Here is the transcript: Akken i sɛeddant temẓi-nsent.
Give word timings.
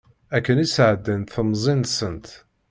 Akken 0.35 0.61
i 0.65 0.67
sɛeddant 0.67 1.31
temẓi-nsent. 1.33 2.27